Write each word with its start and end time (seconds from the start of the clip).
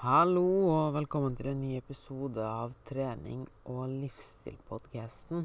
Hallo 0.00 0.42
og 0.72 0.94
velkommen 0.94 1.34
til 1.36 1.50
en 1.50 1.58
ny 1.60 1.74
episode 1.76 2.40
av 2.40 2.70
Trening 2.88 3.42
og 3.68 3.82
livsstil-podkasten. 3.90 5.42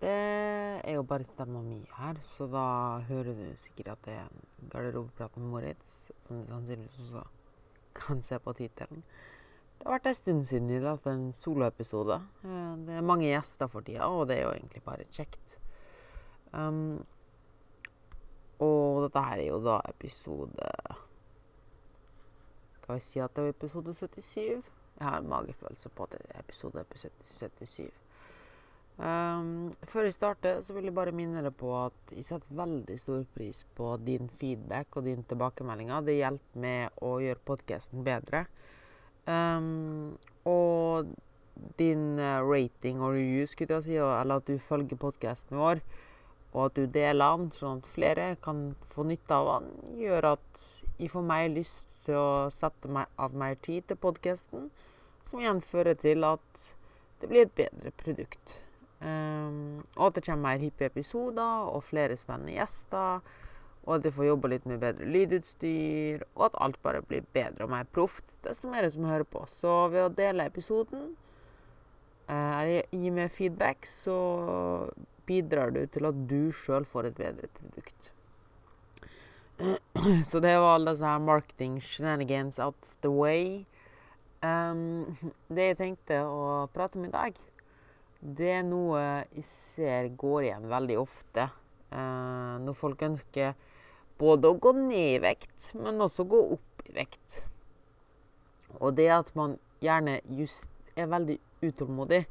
Det 0.00 0.14
er 0.14 0.94
jo 0.94 1.02
bare 1.04 1.26
stemma 1.28 1.60
mi 1.60 1.82
her, 1.98 2.22
så 2.24 2.48
da 2.48 2.64
hører 3.04 3.36
du 3.36 3.44
sikkert 3.60 3.92
at 3.92 4.08
det 4.08 4.16
er 4.16 4.32
en 4.32 4.72
garderobeprat 4.72 5.36
med 5.36 5.52
Moritz, 5.52 5.92
som 6.24 6.40
du 6.40 6.48
sannsynligvis 6.48 7.04
også 7.04 7.26
kan 8.00 8.24
se 8.24 8.40
på 8.40 8.56
tittelen. 8.62 9.04
Det 9.76 9.90
har 9.90 9.98
vært 9.98 10.10
en 10.14 10.20
stund 10.22 10.44
siden 10.48 10.72
vi 10.72 10.80
har 10.80 10.96
hatt 10.96 11.12
en 11.12 11.30
soloepisode. 11.36 12.20
Eh, 12.48 12.74
Det 12.88 12.96
er 12.96 13.08
mange 13.12 13.28
gjester 13.28 13.68
for 13.68 13.84
tida, 13.84 14.08
og 14.08 14.28
det 14.32 14.38
er 14.38 14.46
jo 14.48 14.56
egentlig 14.56 14.86
bare 14.88 15.04
kjekt. 15.12 15.58
Um, 16.56 17.04
og 18.64 19.04
dette 19.04 19.28
her 19.28 19.36
er 19.36 19.50
jo 19.52 19.60
da 19.60 19.82
episode 19.92 20.72
Skal 22.84 22.98
vi 22.98 23.00
si 23.00 23.20
at 23.24 23.32
det 23.32 23.46
er 23.46 23.54
episode 23.54 23.94
77? 23.96 24.40
Jeg 24.44 25.06
har 25.08 25.22
en 25.22 25.28
magefølelse 25.30 25.88
på 25.88 26.04
at 26.04 26.18
det 26.18 26.26
er 26.34 26.42
episode 26.42 26.82
77. 27.24 27.86
Um, 28.98 29.72
før 29.88 30.04
jeg 30.04 30.14
starter, 30.14 30.60
så 30.60 30.76
vil 30.76 30.90
jeg 30.90 30.94
bare 30.94 31.14
minne 31.16 31.40
deg 31.42 31.56
på 31.56 31.70
at 31.78 32.12
jeg 32.12 32.26
setter 32.28 32.58
veldig 32.60 32.98
stor 33.00 33.24
pris 33.32 33.62
på 33.74 33.88
din 34.04 34.28
feedback 34.28 35.00
og 35.00 35.08
dine 35.08 35.24
tilbakemeldinger. 35.24 36.04
Det 36.04 36.18
hjelper 36.18 36.60
med 36.66 37.00
å 37.00 37.14
gjøre 37.24 37.44
podkasten 37.48 38.04
bedre. 38.04 38.44
Um, 39.24 40.12
og 40.44 41.08
din 41.80 42.18
eh, 42.20 42.44
rating 42.44 43.00
og 43.00 43.16
review, 43.16 43.48
skulle 43.48 43.80
jeg 43.80 43.88
si, 43.88 43.96
eller 43.96 44.44
at 44.44 44.50
du 44.50 44.60
følger 44.60 45.00
podkasten 45.00 45.56
vår, 45.56 45.80
og 46.52 46.66
at 46.68 46.76
du 46.76 46.84
deler 46.84 47.38
den, 47.40 47.48
sånn 47.56 47.80
at 47.80 47.88
flere 47.88 48.34
kan 48.44 48.74
få 48.92 49.08
nytte 49.08 49.40
av 49.40 49.54
den, 49.54 49.94
gjør 50.04 50.34
at 50.36 50.66
jeg 50.98 51.10
får 51.10 51.26
mer 51.26 51.48
lyst 51.50 51.88
til 52.04 52.18
å 52.18 52.50
sette 52.54 52.90
meg 52.92 53.10
av 53.20 53.34
mer 53.36 53.56
tid 53.64 53.88
til 53.88 53.98
podkasten, 54.00 54.68
som 55.24 55.40
igjen 55.40 55.62
fører 55.64 55.96
til 55.98 56.26
at 56.28 56.68
det 57.20 57.30
blir 57.30 57.46
et 57.46 57.56
bedre 57.56 57.90
produkt. 57.98 58.58
Um, 59.00 59.82
og 59.96 60.06
at 60.08 60.18
det 60.18 60.24
kommer 60.26 60.50
mer 60.50 60.62
hippie 60.62 60.88
episoder 60.88 61.72
og 61.72 61.84
flere 61.84 62.16
spennende 62.20 62.54
gjester. 62.56 63.24
Og 63.84 63.98
at 63.98 64.06
jeg 64.06 64.16
får 64.16 64.28
jobba 64.30 64.48
litt 64.48 64.68
med 64.68 64.80
bedre 64.80 65.08
lydutstyr, 65.08 66.22
og 66.36 66.46
at 66.46 66.54
alt 66.64 66.78
bare 66.84 67.02
blir 67.04 67.26
bedre 67.36 67.66
og 67.66 67.74
mer 67.74 67.88
proft. 67.92 68.24
Desto 68.46 68.70
mer 68.72 68.86
som 68.88 69.04
hører 69.04 69.26
på. 69.28 69.44
Så 69.50 69.74
ved 69.92 70.06
å 70.06 70.14
dele 70.14 70.46
episoden, 70.48 71.10
eller 72.32 72.88
gi 72.88 73.12
meg 73.12 73.32
feedback, 73.34 73.84
så 73.84 74.16
bidrar 75.28 75.74
du 75.76 75.82
til 75.92 76.08
at 76.08 76.24
du 76.30 76.48
sjøl 76.56 76.88
får 76.88 77.10
et 77.10 77.20
bedre 77.20 77.52
produkt. 77.58 78.13
Så 80.24 80.40
det 80.40 80.54
var 80.58 80.74
alle 80.74 80.92
disse 80.94 81.06
her 81.06 81.18
marketing 81.22 81.80
shenanigans 81.80 82.58
out 82.58 82.88
the 83.00 83.10
way. 83.10 83.64
Um, 84.42 85.16
det 85.54 85.70
jeg 85.70 85.80
tenkte 85.80 86.22
å 86.26 86.66
prate 86.74 86.98
om 86.98 87.06
i 87.06 87.12
dag, 87.12 87.38
det 88.24 88.50
er 88.58 88.64
noe 88.66 89.00
jeg 89.04 89.46
ser 89.46 90.10
går 90.18 90.48
igjen 90.48 90.68
veldig 90.72 90.98
ofte. 91.00 91.48
Uh, 91.94 92.58
når 92.64 92.78
folk 92.78 93.02
ønsker 93.06 93.54
både 94.18 94.50
å 94.50 94.58
gå 94.58 94.72
ned 94.78 95.18
i 95.18 95.22
vekt, 95.22 95.74
men 95.78 96.02
også 96.02 96.26
gå 96.26 96.40
opp 96.56 96.86
i 96.88 96.96
vekt. 96.96 97.42
Og 98.80 98.96
det 98.98 99.10
at 99.14 99.30
man 99.38 99.58
gjerne 99.84 100.18
just 100.34 100.70
er 100.98 101.10
veldig 101.10 101.38
utålmodig. 101.62 102.24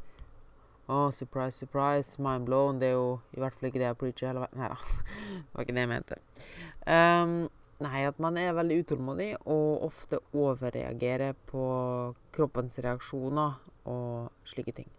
Oh, 0.87 1.11
surprise, 1.11 1.55
surprise, 1.55 2.21
mind 2.21 2.45
blown. 2.45 2.79
Det 2.79 2.89
er 2.89 2.97
jo 2.97 3.19
i 3.31 3.39
hvert 3.39 3.55
fall 3.55 3.69
ikke 3.69 3.79
det 3.79 3.87
jeg 3.87 3.99
preacher 4.01 4.27
hele 4.27 4.43
veien. 4.43 4.59
Nei 4.59 4.71
da, 4.73 4.77
det 5.39 5.53
var 5.53 5.65
ikke 5.65 5.75
det 5.77 5.85
jeg 5.85 5.91
mente. 5.93 6.17
Um, 6.83 7.47
nei, 7.83 8.01
at 8.07 8.19
man 8.19 8.37
er 8.39 8.55
veldig 8.57 8.81
utålmodig 8.83 9.29
og 9.45 9.85
ofte 9.87 10.19
overreagerer 10.35 11.37
på 11.47 11.63
kroppens 12.35 12.75
reaksjoner 12.83 13.55
og 13.89 14.49
slike 14.49 14.75
ting. 14.75 14.89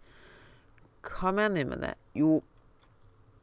Hva 1.05 1.31
mener 1.35 1.61
jeg 1.61 1.69
med 1.69 1.83
det? 1.85 1.93
Jo, 2.17 2.39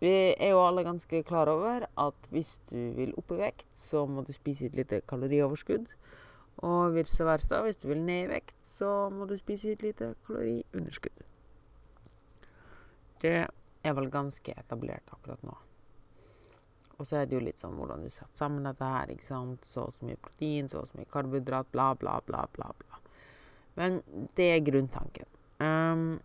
vi 0.02 0.10
er 0.34 0.50
jo 0.50 0.64
alle 0.66 0.82
ganske 0.82 1.22
klar 1.22 1.46
over 1.46 1.86
at 1.86 2.30
hvis 2.34 2.56
du 2.70 2.90
vil 2.96 3.14
opp 3.18 3.30
i 3.30 3.38
vekt, 3.38 3.68
så 3.78 4.02
må 4.10 4.24
du 4.26 4.32
spise 4.34 4.66
et 4.66 4.74
lite 4.74 4.98
kalorioverskudd. 5.06 5.92
Og 6.66 6.94
vice 6.94 7.24
versa. 7.24 7.62
Hvis 7.62 7.78
du 7.78 7.88
vil 7.88 8.02
ned 8.02 8.24
i 8.26 8.32
vekt, 8.34 8.54
så 8.66 9.08
må 9.14 9.26
du 9.30 9.36
spise 9.38 9.72
et 9.72 9.82
lite 9.82 10.14
kaloriunderskudd. 10.26 11.22
Det 13.22 13.46
er 13.46 13.94
vel 13.94 14.10
ganske 14.10 14.54
etablert 14.58 15.14
akkurat 15.14 15.42
nå. 15.46 15.54
Og 17.02 17.08
så 17.08 17.18
er 17.18 17.26
det 17.26 17.34
jo 17.34 17.42
litt 17.42 17.58
sånn 17.58 17.74
hvordan 17.74 18.04
du 18.06 18.10
setter 18.14 18.38
sammen 18.38 18.68
dette 18.68 18.86
her. 18.86 19.10
ikke 19.10 19.26
sant? 19.26 19.64
Så 19.66 19.88
og 19.88 19.94
så 19.96 20.06
mye 20.06 20.20
protein, 20.22 20.68
så 20.70 20.84
og 20.84 20.86
så 20.86 21.00
mye 21.00 21.10
karbohydrat, 21.10 21.70
bla, 21.74 21.88
bla, 21.98 22.20
bla, 22.28 22.44
bla. 22.54 22.68
bla. 22.78 23.00
Men 23.74 23.98
det 24.38 24.46
er 24.52 24.62
grunntanken. 24.62 25.26
Um, 25.58 26.20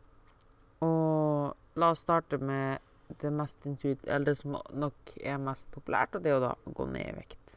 og 0.86 1.80
la 1.82 1.90
oss 1.96 2.04
starte 2.06 2.38
med 2.38 2.84
det 3.24 3.32
mest 3.34 3.66
intuit, 3.66 4.04
eller 4.06 4.30
det 4.30 4.38
som 4.38 4.58
nok 4.78 5.16
er 5.18 5.42
mest 5.42 5.70
populært, 5.74 6.14
og 6.14 6.22
det 6.22 6.30
er 6.30 6.38
jo 6.38 6.46
da 6.46 6.54
å 6.54 6.74
gå 6.78 6.88
ned 6.92 7.10
i 7.10 7.18
vekt. 7.18 7.56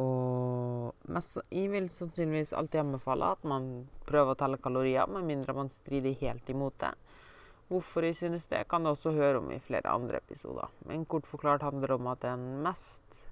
Og 0.00 1.08
mest, 1.12 1.40
jeg 1.48 1.70
vil 1.72 1.88
sannsynligvis 1.92 2.52
alltid 2.56 2.82
anbefale 2.82 3.32
at 3.36 3.48
man 3.48 3.70
prøver 4.08 4.34
å 4.34 4.40
telle 4.42 4.60
kalorier, 4.60 5.08
med 5.08 5.28
mindre 5.28 5.56
man 5.56 5.72
strider 5.72 6.20
helt 6.20 6.52
imot 6.52 6.76
det. 6.82 6.92
Hvorfor 7.70 8.02
jeg 8.02 8.16
synes 8.18 8.48
det, 8.50 8.64
kan 8.68 8.82
du 8.82 8.90
også 8.90 9.12
høre 9.14 9.38
om 9.38 9.50
i 9.54 9.60
flere 9.62 9.88
andre 9.88 10.18
episoder. 10.18 10.70
Men 10.88 11.06
kort 11.06 11.26
forklart 11.30 11.62
handler 11.62 11.92
det 11.92 11.98
om 12.00 12.10
at 12.10 12.22
den 12.22 12.46
mest 12.64 13.26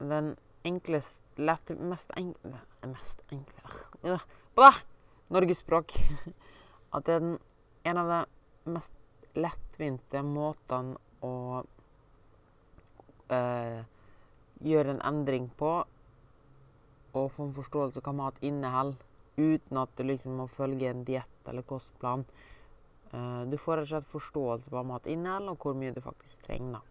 Den 0.00 0.36
enklest 0.64 1.20
lett, 1.36 1.72
Mest 1.80 2.12
enkle 2.16 2.60
Mest 2.84 3.24
enkle 3.32 4.20
Blah! 4.54 4.80
Norgesspråk. 5.30 5.92
At 6.94 7.06
det 7.06 7.14
er 7.14 7.20
den, 7.22 7.36
en 7.86 7.98
av 8.00 8.08
de 8.10 8.72
mest 8.74 9.36
lettvinte 9.38 10.22
måtene 10.26 10.96
å 11.22 11.62
øh, 13.30 13.78
gjøre 14.66 14.96
en 14.96 15.04
endring 15.06 15.46
på 15.60 15.70
og 17.10 17.30
få 17.36 17.46
en 17.46 17.54
forståelse 17.54 18.02
av 18.02 18.08
hva 18.08 18.16
mat 18.24 18.42
inneholder, 18.46 18.98
uten 19.38 19.80
at 19.80 19.94
du 19.96 20.04
liksom 20.06 20.36
må 20.42 20.46
følge 20.50 20.90
en 20.90 21.06
diett 21.06 21.50
eller 21.50 21.66
kostplan. 21.66 22.26
Eh, 23.12 23.42
du 23.50 23.56
får 23.58 23.80
rett 23.80 23.88
og 23.88 23.92
slett 23.94 24.12
forståelse 24.12 24.70
på 24.70 24.76
hva 24.78 24.86
mat 24.86 25.08
inneholder, 25.10 25.54
og 25.54 25.64
hvor 25.64 25.78
mye 25.78 25.94
du 25.94 26.00
faktisk 26.04 26.44
trenger. 26.46 26.82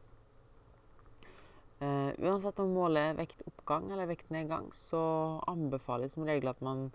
Eh, 1.79 2.09
uansett 2.19 2.59
om 2.59 2.73
målet 2.75 3.13
er 3.13 3.19
vektoppgang 3.21 3.91
eller 3.93 4.09
vektnedgang, 4.09 4.67
så 4.75 5.01
anbefales 5.47 6.17
som 6.17 6.25
regel 6.27 6.51
at 6.51 6.59
man 6.65 6.89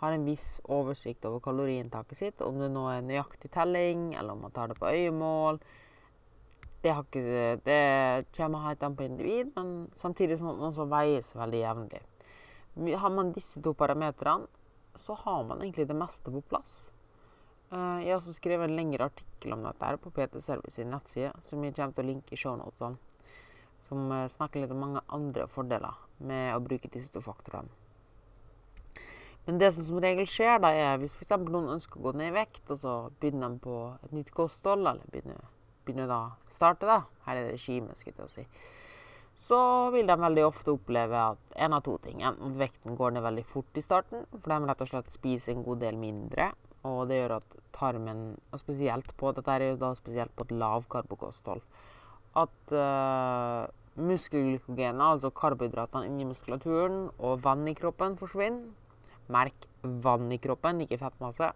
har 0.00 0.14
en 0.16 0.24
viss 0.24 0.62
oversikt 0.64 1.26
over 1.28 1.42
kaloriinntaket 1.44 2.18
sitt. 2.18 2.40
Om 2.40 2.56
det 2.62 2.70
nå 2.72 2.86
er 2.88 3.04
nøyaktig 3.04 3.50
telling, 3.52 4.14
eller 4.14 4.32
om 4.32 4.46
man 4.46 4.54
tar 4.56 4.72
det 4.72 4.78
på 4.80 4.88
øyemål. 4.88 5.60
Det, 6.80 6.94
ikke, 6.94 7.58
det 7.66 7.80
kommer 8.32 8.64
helt 8.64 8.82
an 8.86 8.96
på 8.96 9.04
individ, 9.04 9.50
men 9.58 9.90
samtidig 9.92 10.38
som 10.40 10.54
man 10.56 10.72
så 10.72 10.86
veies 10.88 11.34
veldig 11.36 11.60
jevnlig. 11.60 12.00
Har 12.96 13.12
man 13.12 13.34
disse 13.36 13.60
to 13.60 13.74
parametrene, 13.76 14.48
så 14.96 15.12
har 15.20 15.44
man 15.44 15.60
egentlig 15.60 15.84
det 15.90 15.98
meste 16.00 16.32
på 16.32 16.40
plass. 16.48 16.88
Eh, 17.70 18.00
Jeg 18.02 18.10
har 18.10 18.18
også 18.18 18.34
skrevet 18.34 18.66
en 18.66 18.74
lengre 18.74 19.06
artikkel 19.06 19.54
om 19.54 19.62
dette 19.62 19.90
på 20.02 20.10
PT 20.10 20.40
Service 20.42 20.74
sin 20.74 20.90
nettside, 20.90 21.30
som 21.46 21.62
jeg 21.62 21.76
kommer 21.76 21.94
til 21.94 22.04
å 22.04 22.08
linke 22.08 22.34
i 22.34 22.40
shownotene. 22.40 22.98
Som 23.86 24.10
eh, 24.14 24.26
snakker 24.32 24.64
litt 24.64 24.74
om 24.74 24.82
mange 24.82 25.02
andre 25.06 25.46
fordeler 25.46 26.00
med 26.18 26.56
å 26.56 26.64
bruke 26.64 26.90
disse 26.90 27.12
to 27.14 27.22
faktorene. 27.22 27.70
Men 29.46 29.58
det 29.62 29.70
som 29.74 29.86
som 29.86 30.00
regel 30.02 30.26
skjer, 30.28 30.58
da 30.62 30.72
er 30.74 30.98
hvis 31.00 31.14
f.eks. 31.14 31.30
noen 31.46 31.70
ønsker 31.76 31.98
å 31.98 32.08
gå 32.08 32.12
ned 32.18 32.32
i 32.32 32.36
vekt, 32.36 32.64
og 32.70 32.78
så 32.82 32.94
begynner 33.22 33.54
de 33.54 33.62
på 33.62 33.76
et 34.04 34.12
nytt 34.18 34.34
kosthold, 34.34 34.84
eller 34.84 35.06
begynner, 35.14 35.46
begynner 35.86 36.10
da 36.10 36.20
starte 36.52 36.90
da, 36.90 36.98
her 37.24 37.38
er 37.40 37.48
regimet, 37.54 37.98
skulle 37.98 38.26
jeg 38.26 38.34
si, 38.34 38.44
så 39.46 39.60
vil 39.94 40.10
de 40.10 40.18
veldig 40.20 40.44
ofte 40.44 40.74
oppleve 40.74 41.22
at 41.32 41.56
en 41.64 41.78
av 41.78 41.86
to 41.86 41.96
ting. 42.04 42.20
Enten 42.20 42.50
at 42.50 42.60
vekten 42.60 42.98
går 42.98 43.14
ned 43.14 43.24
veldig 43.24 43.46
fort 43.48 43.78
i 43.78 43.86
starten, 43.86 44.26
for 44.34 44.52
de 44.52 44.68
rett 44.68 44.84
og 44.84 44.90
slett 44.90 45.14
spiser 45.14 45.54
en 45.54 45.64
god 45.64 45.80
del 45.86 45.96
mindre. 45.98 46.50
Og 46.88 47.02
det 47.10 47.18
gjør 47.18 47.36
at 47.36 47.56
tarmen, 47.76 48.22
og 48.52 48.62
spesielt 48.62 49.12
på 49.20 49.32
dette 49.36 49.52
er 49.52 49.66
jo 49.72 49.80
da 49.80 49.92
spesielt 49.98 50.32
på 50.36 50.46
et 50.46 50.54
lavkarbokosthold, 50.62 51.60
at 52.40 52.72
uh, 52.72 53.68
muskelglykogenet, 54.00 55.02
altså 55.04 55.32
karbohydratene 55.34 56.08
inni 56.08 56.28
muskulaturen, 56.28 57.10
og 57.18 57.42
vann 57.44 57.66
i 57.68 57.76
kroppen 57.76 58.16
forsvinner. 58.20 58.70
Merk 59.30 59.66
vann 59.82 60.32
i 60.32 60.40
kroppen, 60.42 60.80
ikke 60.82 60.98
fettmasse. 60.98 61.52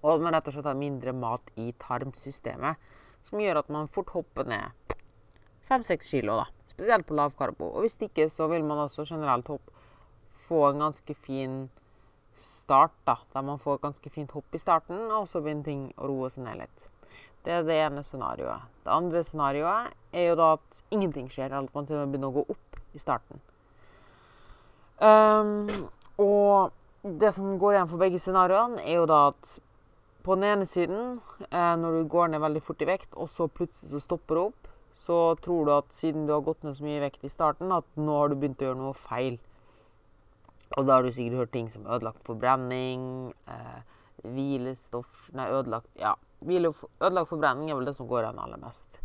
Og 0.00 0.14
at 0.14 0.24
man 0.24 0.34
rett 0.34 0.48
og 0.48 0.56
slett 0.56 0.70
har 0.70 0.80
mindre 0.80 1.12
mat 1.14 1.52
i 1.60 1.70
tarmsystemet, 1.78 2.80
som 3.28 3.42
gjør 3.42 3.60
at 3.60 3.68
man 3.70 3.90
fort 3.92 4.14
hopper 4.16 4.48
ned 4.48 4.96
fem-seks 5.70 6.10
kilo, 6.10 6.40
da. 6.40 6.48
Spesielt 6.72 7.06
på 7.06 7.16
lavkarbo. 7.18 7.68
Og 7.74 7.84
hvis 7.84 7.98
ikke, 8.02 8.26
så 8.32 8.48
vil 8.50 8.64
man 8.66 8.82
også 8.86 9.04
generelt 9.06 9.50
hopp, 9.52 9.70
få 10.48 10.64
en 10.70 10.82
ganske 10.86 11.14
fin 11.26 11.60
start, 12.36 12.94
da. 13.06 13.16
Der 13.34 13.42
man 13.42 13.58
får 13.58 13.80
ganske 13.82 14.10
fint 14.10 14.32
hopp 14.36 14.54
i 14.54 14.62
starten, 14.62 15.10
og 15.10 15.28
så 15.28 15.40
begynner 15.40 15.64
ting 15.64 15.86
å 15.96 16.10
roe 16.10 16.30
seg 16.30 16.44
ned 16.46 16.60
litt. 16.62 16.88
Det 17.44 17.54
er 17.56 17.64
det 17.64 17.78
ene 17.80 18.02
scenarioet. 18.04 18.68
Det 18.84 18.92
andre 18.92 19.24
scenarioet 19.24 19.94
er 20.12 20.28
jo 20.28 20.36
da 20.38 20.52
at 20.58 20.82
ingenting 20.92 21.30
skjer, 21.32 21.48
eller 21.50 21.70
at 21.70 21.74
man 21.74 21.88
til 21.88 21.96
og 21.96 22.04
med 22.04 22.12
begynner 22.14 22.34
å 22.34 22.38
gå 22.40 22.44
opp 22.52 22.82
i 22.94 23.00
starten. 23.00 23.40
Um, 25.00 25.88
Og 26.20 26.72
det 27.02 27.32
som 27.32 27.56
går 27.58 27.78
igjen 27.78 27.88
for 27.88 28.02
begge 28.02 28.18
scenarioene, 28.20 28.82
er 28.84 28.98
jo 28.98 29.06
da 29.08 29.20
at 29.30 29.54
på 30.20 30.36
den 30.36 30.44
ene 30.44 30.66
siden, 30.68 31.20
eh, 31.48 31.76
når 31.80 31.94
du 31.96 32.08
går 32.12 32.28
ned 32.28 32.42
veldig 32.42 32.62
fort 32.62 32.82
i 32.84 32.88
vekt, 32.90 33.14
og 33.16 33.30
så 33.32 33.46
plutselig 33.48 33.94
så 33.94 34.02
stopper 34.04 34.36
du 34.36 34.40
opp, 34.42 34.68
så 35.00 35.34
tror 35.40 35.64
du 35.64 35.72
at 35.72 35.94
siden 35.96 36.26
du 36.28 36.34
har 36.34 36.44
gått 36.44 36.62
ned 36.62 36.76
så 36.76 36.84
mye 36.84 36.98
i 36.98 37.04
vekt 37.06 37.24
i 37.24 37.32
starten, 37.32 37.72
at 37.72 37.88
nå 37.96 38.18
har 38.18 38.28
du 38.28 38.36
begynt 38.36 38.60
å 38.60 38.68
gjøre 38.68 38.80
noe 38.82 38.98
feil. 39.00 39.38
Og 40.78 40.86
da 40.86 40.96
har 40.96 41.02
du 41.02 41.10
sikkert 41.12 41.38
hørt 41.40 41.52
ting 41.52 41.70
som 41.70 41.86
ødelagt 41.86 42.22
forbrenning, 42.24 43.32
eh, 43.50 43.80
hvilestoff 44.22 45.30
Nei, 45.34 45.48
ødelagt 45.50 45.88
Ja, 45.98 46.14
ødelagt 46.44 47.28
forbrenning 47.28 47.70
er 47.70 47.74
vel 47.78 47.86
det 47.86 47.96
som 47.96 48.08
går 48.08 48.28
an 48.28 48.38
aller 48.38 48.60
mest. 48.60 49.00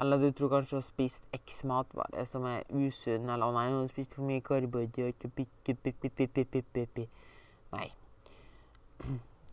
Eller 0.00 0.18
du 0.18 0.32
tror 0.32 0.50
kanskje 0.50 0.70
du 0.70 0.76
har 0.76 0.86
spist 0.86 1.24
X 1.32 1.64
matvare 1.64 2.26
som 2.26 2.44
er 2.44 2.64
usunn, 2.70 3.28
eller 3.30 3.46
'Å 3.46 3.52
nei, 3.54 3.70
nå 3.70 3.76
har 3.76 3.86
du 3.86 3.92
spist 3.92 4.14
for 4.14 4.22
mye 4.22 4.40
karbohydrater' 4.40 5.30
Nei. 7.72 7.92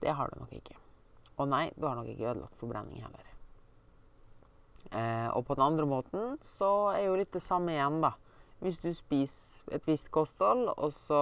Det 0.01 0.09
har 0.09 0.29
du 0.29 0.39
nok 0.39 0.53
ikke. 0.53 0.75
Og 1.37 1.47
nei, 1.47 1.71
du 1.77 1.85
har 1.85 1.95
nok 1.95 2.07
ikke 2.07 2.31
ødelagt 2.31 2.55
forbrenning 2.55 3.01
heller. 3.01 3.27
Eh, 4.91 5.29
og 5.29 5.45
på 5.45 5.55
den 5.55 5.63
andre 5.63 5.85
måten 5.85 6.37
så 6.43 6.91
er 6.95 7.05
jo 7.05 7.15
litt 7.15 7.31
det 7.31 7.41
samme 7.41 7.71
igjen, 7.71 8.01
da. 8.01 8.11
Hvis 8.61 8.77
du 8.77 8.91
spiser 8.93 9.73
et 9.73 9.87
visst 9.89 10.11
kosthold, 10.13 10.67
og 10.77 10.91
så 10.93 11.21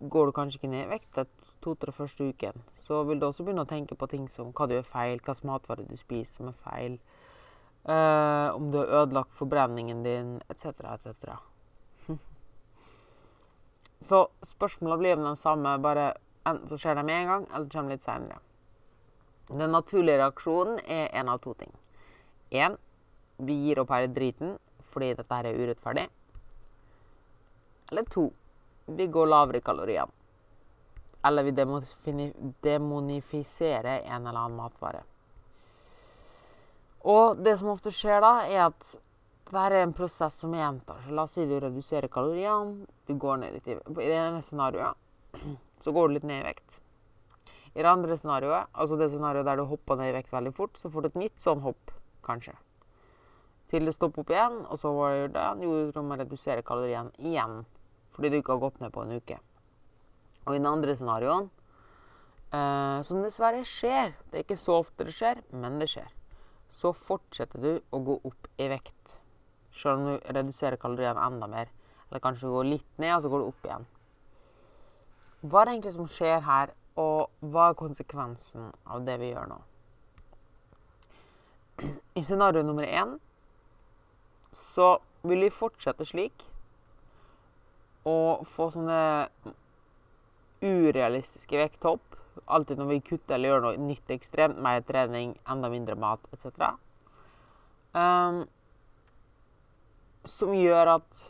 går 0.00 0.26
du 0.26 0.32
kanskje 0.32 0.58
ikke 0.58 0.70
ned 0.72 0.86
i 0.86 0.92
vekt 0.94 1.18
de 1.18 1.24
to-tre 1.64 1.92
første 1.92 2.28
ukene, 2.28 2.62
så 2.80 3.02
vil 3.08 3.20
du 3.20 3.26
også 3.26 3.44
begynne 3.44 3.64
å 3.64 3.68
tenke 3.68 3.96
på 3.96 4.08
ting 4.10 4.24
som 4.32 4.52
hva 4.52 4.68
du 4.68 4.74
gjør 4.76 4.88
feil, 4.88 5.20
hva 5.20 5.34
slags 5.34 5.48
matvare 5.48 5.86
du 5.88 5.96
spiser 6.00 6.38
som 6.38 6.50
er 6.50 6.58
feil, 6.64 6.96
eh, 7.84 8.48
om 8.56 8.70
du 8.72 8.80
har 8.80 8.92
ødelagt 9.02 9.36
forbrenningen 9.36 10.02
din, 10.04 10.34
etc., 10.52 10.72
etc. 10.94 11.36
så 14.08 14.26
spørsmåla 14.54 14.98
blir 15.00 15.20
de 15.20 15.36
samme, 15.40 15.76
bare 15.84 16.12
enten 16.44 16.68
så 16.68 16.80
skjer 16.80 17.00
det 17.00 17.06
med 17.08 17.22
en 17.22 17.32
gang, 17.32 17.48
eller 17.52 17.68
det 17.68 17.76
kommer 17.76 17.96
litt 17.96 18.04
seinere. 18.04 18.40
Den 19.52 19.76
naturlige 19.76 20.20
reaksjonen 20.22 20.80
er 20.88 21.10
en 21.12 21.28
av 21.28 21.40
to 21.44 21.52
ting. 21.60 21.72
Én, 22.52 22.78
vi 23.44 23.56
gir 23.66 23.80
opp 23.82 23.92
hele 23.92 24.08
driten 24.14 24.56
fordi 24.94 25.14
dette 25.18 25.34
her 25.34 25.50
er 25.50 25.58
urettferdig. 25.60 26.06
Eller 27.90 28.04
to, 28.10 28.28
vi 28.86 29.06
går 29.06 29.26
lavere 29.30 29.60
i 29.60 29.64
kaloriene. 29.64 30.12
Eller 31.24 31.42
vi 31.42 31.52
demonifiserer 32.68 34.00
en 34.04 34.26
eller 34.26 34.40
annen 34.40 34.56
matvare. 34.56 35.02
Og 37.04 37.36
det 37.44 37.58
som 37.60 37.68
ofte 37.72 37.92
skjer 37.92 38.20
da, 38.24 38.32
er 38.48 38.66
at 38.70 38.94
dette 39.44 39.64
er 39.68 39.82
en 39.82 39.92
prosess 39.96 40.38
som 40.40 40.54
gjentar 40.56 41.02
seg. 41.02 41.12
La 41.16 41.26
oss 41.28 41.34
si 41.36 41.44
du 41.48 41.58
reduserer 41.60 42.08
kaloriene, 42.12 42.86
du 43.06 43.14
går 43.20 43.42
ned 43.42 43.58
litt 43.58 43.68
i 43.68 43.76
I 43.76 44.08
det 44.08 44.16
ene 44.16 44.40
scenarioet 44.42 44.96
så 45.84 45.92
går 45.92 46.08
du 46.08 46.14
litt 46.16 46.28
ned 46.28 46.40
i 46.40 46.46
vekt. 46.48 46.80
I 47.74 47.82
det 47.82 47.90
andre 47.90 48.16
scenarioet, 48.16 48.70
altså 48.72 48.96
det 48.96 49.10
scenarioet 49.12 49.48
der 49.48 49.60
du 49.60 49.66
hopper 49.68 50.00
ned 50.00 50.12
i 50.12 50.16
vekt 50.16 50.32
veldig 50.32 50.54
fort, 50.56 50.78
så 50.80 50.88
får 50.88 51.04
du 51.04 51.10
et 51.10 51.20
nytt 51.26 51.44
sånn 51.44 51.64
hopp, 51.64 51.92
kanskje. 52.24 52.56
Til 53.74 53.88
det 53.88 53.96
stopper 53.96 54.22
opp 54.22 54.28
igjen, 54.30 54.60
og 54.70 54.78
så 54.78 54.92
var 54.94 55.10
det 55.10 55.16
gjort 55.18 55.32
det? 55.34 55.66
Jo, 55.66 55.70
du 55.90 55.96
må 56.06 56.14
redusere 56.14 56.62
kaloriene 56.62 57.10
igjen. 57.18 57.64
Fordi 58.14 58.28
du 58.30 58.36
ikke 58.38 58.54
har 58.54 58.60
gått 58.62 58.76
ned 58.78 58.92
på 58.94 59.02
en 59.02 59.16
uke. 59.18 59.38
Og 60.44 60.52
i 60.54 60.60
den 60.60 60.68
andre 60.70 60.94
scenarioen, 60.94 61.48
eh, 62.54 63.00
som 63.08 63.24
dessverre 63.24 63.64
skjer 63.66 64.14
Det 64.30 64.38
er 64.38 64.44
ikke 64.44 64.60
så 64.62 64.76
ofte 64.78 65.08
det 65.08 65.16
skjer, 65.16 65.42
men 65.50 65.80
det 65.82 65.90
skjer. 65.90 66.06
Så 66.70 66.94
fortsetter 66.94 67.58
du 67.66 67.82
å 67.90 68.02
gå 68.06 68.20
opp 68.30 68.46
i 68.62 68.70
vekt. 68.70 69.18
Selv 69.74 69.98
om 69.98 70.06
du 70.06 70.30
reduserer 70.38 70.78
kaloriene 70.78 71.26
enda 71.26 71.50
mer. 71.50 71.74
Eller 72.06 72.22
kanskje 72.22 72.54
går 72.54 72.70
litt 72.70 72.98
ned, 73.02 73.16
og 73.16 73.26
så 73.26 73.34
går 73.34 73.42
du 73.42 73.50
opp 73.50 73.66
igjen. 73.66 73.90
Hva 75.42 75.60
er 75.60 75.64
det 75.64 75.74
egentlig 75.74 75.96
som 75.98 76.06
skjer 76.14 76.46
her, 76.46 76.78
og 76.94 77.30
hva 77.42 77.72
er 77.72 77.82
konsekvensen 77.82 78.70
av 78.86 79.02
det 79.02 79.18
vi 79.18 79.34
gjør 79.34 79.50
nå? 79.50 79.62
I 82.22 82.22
scenario 82.22 82.62
nummer 82.62 82.86
én 82.86 83.18
så 84.56 84.98
vil 85.24 85.46
vi 85.46 85.52
fortsette 85.54 86.06
slik 86.08 86.44
og 88.08 88.44
få 88.48 88.68
sånne 88.74 88.98
urealistiske 90.64 91.58
vekthopp. 91.60 92.18
Alltid 92.50 92.80
når 92.80 92.90
vi 92.90 93.04
kutter 93.06 93.36
eller 93.36 93.52
gjør 93.52 93.64
noe 93.64 93.80
nytt 93.80 94.10
ekstremt, 94.12 94.58
mer 94.60 94.82
trening, 94.84 95.36
enda 95.48 95.70
mindre 95.72 95.96
mat 96.00 96.24
etc. 96.34 96.74
Um, 97.94 98.42
som 100.28 100.52
gjør 100.56 100.96
at 100.96 101.24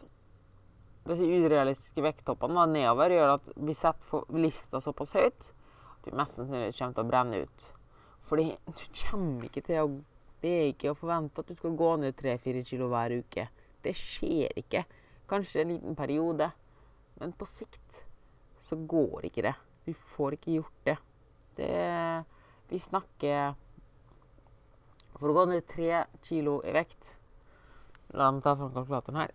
disse 1.04 1.26
urealistiske 1.28 2.02
vekttoppene 2.02 2.64
nedover 2.72 3.12
gjør 3.12 3.34
at 3.36 3.52
vi 3.60 3.76
setter 3.76 4.24
lista 4.40 4.80
såpass 4.80 5.12
høyt 5.18 5.50
at 5.50 6.08
vi 6.08 6.16
mest 6.16 6.38
sannsynlig 6.38 6.72
kommer 6.78 6.96
til 6.96 7.04
å 7.04 7.10
brenne 7.10 7.42
ut. 7.44 7.66
Fordi 8.24 8.46
du 8.78 8.84
kommer 9.02 9.48
ikke 9.48 9.64
til 9.68 9.82
å 9.82 9.88
Det 10.44 10.52
er 10.52 10.66
ikke 10.74 10.92
å 10.92 10.98
forvente 10.98 11.40
at 11.40 11.48
du 11.48 11.56
skal 11.56 11.76
gå 11.78 11.90
ned 12.02 12.18
3-4 12.20 12.64
kilo 12.68 12.90
hver 12.92 13.14
uke. 13.16 13.46
Det 13.80 13.94
skjer 13.96 14.52
ikke. 14.60 14.82
Kanskje 15.30 15.62
en 15.62 15.72
liten 15.72 15.96
periode. 15.96 16.50
Men 17.16 17.32
på 17.32 17.48
sikt 17.48 18.02
så 18.60 18.76
går 18.76 19.30
ikke 19.30 19.46
det. 19.46 19.54
Du 19.88 19.92
får 19.96 20.36
ikke 20.36 20.58
gjort 20.58 20.84
det. 20.84 20.96
det 21.56 21.72
vi 22.68 22.80
snakker 22.80 23.54
For 25.14 25.30
å 25.30 25.36
gå 25.36 25.44
ned 25.48 25.66
3 25.70 26.04
kilo 26.26 26.58
i 26.66 26.72
vekt 26.74 27.12
La 28.14 28.30
meg 28.30 28.44
ta 28.44 28.54
fram 28.54 28.70
kalkulatoren 28.74 29.18
her. 29.18 29.32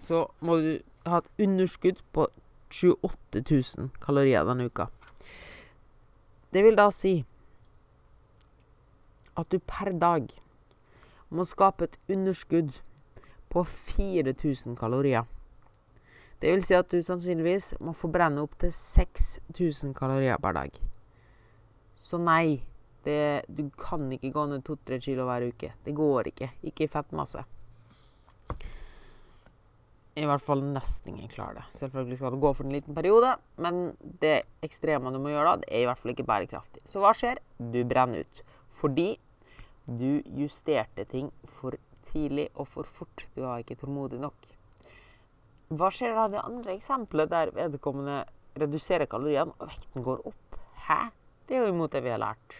Så 0.00 0.22
må 0.40 0.56
du 0.62 0.70
ha 1.04 1.18
et 1.20 1.42
underskudd 1.44 2.00
på 2.16 2.26
28 2.72 3.42
000 3.42 3.90
kalorier 4.00 4.46
denne 4.48 4.68
uka. 4.70 4.86
Det 6.54 6.62
vil 6.64 6.78
da 6.78 6.88
si 6.94 7.18
at 9.36 9.50
du 9.50 9.58
per 9.58 9.92
dag 9.98 10.30
må 11.34 11.46
skape 11.48 11.88
et 11.88 11.96
underskudd 12.10 12.72
på 13.52 13.64
4000 13.66 14.76
kalorier. 14.78 15.26
Det 16.42 16.52
vil 16.52 16.64
si 16.66 16.76
at 16.76 16.90
du 16.90 17.00
sannsynligvis 17.02 17.74
må 17.84 17.94
forbrenne 17.96 18.42
opptil 18.44 18.72
6000 18.74 19.94
kalorier 19.96 20.40
per 20.42 20.56
dag. 20.56 20.78
Så 21.96 22.18
nei, 22.20 22.60
det, 23.06 23.44
du 23.48 23.66
kan 23.78 24.06
ikke 24.12 24.32
gå 24.34 24.46
ned 24.50 24.64
2-3 24.66 25.00
kilo 25.08 25.28
hver 25.28 25.48
uke. 25.50 25.74
Det 25.84 25.96
går 25.96 26.32
ikke. 26.34 26.50
Ikke 26.70 26.88
i 26.88 26.90
fettmasse 26.90 27.44
i 30.14 30.26
hvert 30.28 30.42
fall 30.44 30.62
nesten 30.62 31.14
ingen 31.14 31.30
klarer 31.30 31.58
det. 31.58 31.64
Selvfølgelig 31.80 32.18
skal 32.20 32.34
det 32.34 32.42
gå 32.44 32.52
for 32.54 32.66
en 32.66 32.74
liten 32.74 32.94
periode, 32.94 33.32
men 33.58 33.80
det 34.22 34.44
ekstreme 34.62 35.10
du 35.10 35.18
må 35.22 35.32
gjøre 35.32 35.54
da, 35.54 35.62
det 35.64 35.70
er 35.72 35.82
i 35.82 35.88
hvert 35.88 36.00
fall 36.00 36.12
ikke 36.14 36.26
bærekraftig. 36.28 36.82
Så 36.86 37.02
hva 37.02 37.10
skjer? 37.16 37.40
Du 37.58 37.80
brenner 37.88 38.22
ut. 38.22 38.42
Fordi 38.78 39.08
du 39.86 40.22
justerte 40.38 41.04
ting 41.04 41.30
for 41.58 41.76
tidlig 42.08 42.48
og 42.54 42.68
for 42.68 42.88
fort. 42.88 43.26
Du 43.34 43.42
var 43.42 43.60
ikke 43.60 43.76
tålmodig 43.80 44.20
nok. 44.22 44.46
Hva 45.74 45.90
skjer 45.92 46.14
da 46.16 46.28
det 46.30 46.44
andre 46.44 46.76
eksempelet 46.76 47.30
der 47.32 47.52
vedkommende 47.56 48.22
reduserer 48.60 49.10
kaloriene 49.10 49.54
og 49.58 49.68
vekten 49.72 50.04
går 50.06 50.26
opp? 50.30 50.58
Hæ? 50.86 51.00
Det 51.48 51.56
er 51.56 51.66
jo 51.66 51.74
imot 51.74 51.92
det 51.92 52.04
vi 52.04 52.12
har 52.12 52.22
lært. 52.22 52.58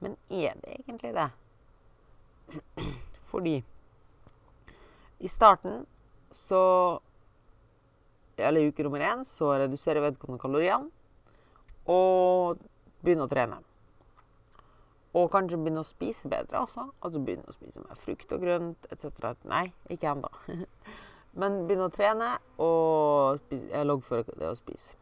Men 0.00 0.16
er 0.30 0.56
det 0.62 0.76
egentlig 0.80 1.12
det? 1.16 1.30
Fordi 3.30 3.56
i 5.22 5.28
starten 5.28 5.86
så 6.30 7.00
Eller 8.36 8.60
i 8.60 8.68
uke 8.72 8.82
nummer 8.82 8.98
én 8.98 9.24
så 9.28 9.52
reduserer 9.60 10.00
vedkommende 10.00 10.40
kaloriene 10.40 10.88
og 11.86 12.58
begynner 13.04 13.28
å 13.28 13.30
trene. 13.30 13.58
Og 15.12 15.28
kanskje 15.32 15.58
begynne 15.60 15.82
å 15.84 15.88
spise 15.88 16.30
bedre 16.32 16.62
også. 16.64 16.86
Altså 17.04 17.20
begynne 17.20 17.48
å 17.48 17.56
spise 17.56 17.82
mer 17.84 17.98
frukt 18.00 18.32
og 18.32 18.44
grønt 18.44 18.86
etc. 18.92 19.34
Nei, 19.48 19.66
ikke 19.92 20.14
ennå. 20.14 20.30
Men 21.40 21.62
begynne 21.68 21.88
å 21.88 21.92
trene 21.92 22.30
og 22.60 23.42
spise, 23.44 23.84
loggføre 23.88 24.38
det 24.40 24.48
å 24.48 24.56
spise. 24.56 24.96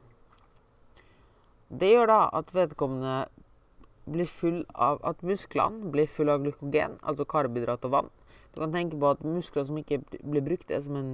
Det 1.70 1.92
gjør 1.92 2.10
da 2.10 2.20
at 2.34 2.50
vedkommende 2.54 3.16
blir 4.10 4.26
full 4.26 4.64
av 4.74 4.98
At 5.06 5.20
musklene 5.22 5.92
blir 5.94 6.08
fulle 6.10 6.34
av 6.34 6.42
glykogen, 6.42 6.96
altså 7.06 7.26
karbohydrat 7.28 7.84
og 7.86 7.92
vann. 7.94 8.08
Du 8.50 8.58
kan 8.58 8.72
tenke 8.74 8.98
på 8.98 9.12
at 9.12 9.22
muskler 9.22 9.66
som 9.68 9.78
ikke 9.78 10.00
blir 10.18 10.42
brukt, 10.42 10.70
er 10.70 10.82
som 10.82 10.96
en 10.98 11.12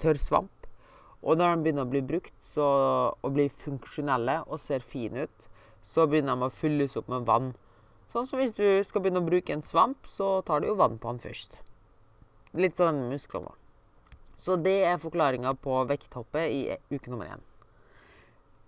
tørr 0.00 0.16
svamp. 0.16 0.68
Og 1.22 1.36
når 1.38 1.52
de 1.54 1.66
begynner 1.66 1.84
å 1.84 1.90
bli 1.90 2.00
brukt 2.02 2.34
så, 2.40 2.68
og 3.12 3.34
blir 3.36 3.52
funksjonelle 3.62 4.40
og 4.48 4.60
ser 4.60 4.80
fine 4.80 5.26
ut, 5.26 5.44
så 5.82 6.06
begynner 6.08 6.38
de 6.38 6.48
å 6.48 6.54
fylles 6.54 6.96
opp 6.98 7.10
med 7.12 7.28
vann. 7.28 7.52
Sånn 8.12 8.28
som 8.28 8.40
hvis 8.40 8.52
du 8.56 8.66
skal 8.84 9.04
begynne 9.04 9.22
å 9.22 9.26
bruke 9.26 9.54
en 9.54 9.64
svamp, 9.64 10.04
så 10.04 10.42
tar 10.44 10.60
du 10.60 10.68
jo 10.68 10.76
vann 10.76 10.98
på 11.00 11.14
den 11.14 11.22
først. 11.22 11.56
Litt 12.60 12.76
sånn 12.76 13.06
musklene. 13.08 13.54
Så 14.36 14.58
det 14.60 14.82
er 14.84 15.00
forklaringa 15.00 15.54
på 15.62 15.78
vekthoppet 15.88 16.52
i 16.52 16.62
uke 16.92 17.12
nummer 17.12 17.30
én. 17.32 17.44